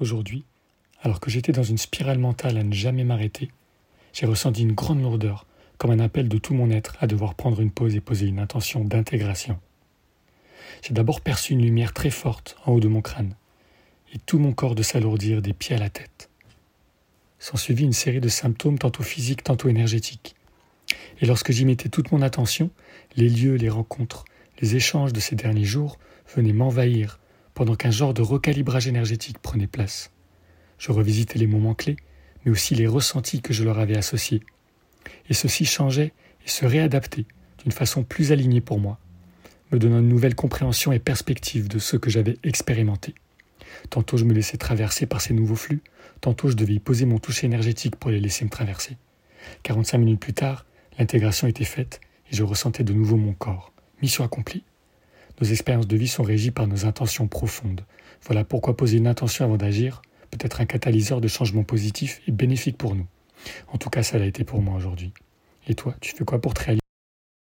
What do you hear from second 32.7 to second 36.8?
les ressentis que je leur avais associés. Et ceux-ci changeaient et se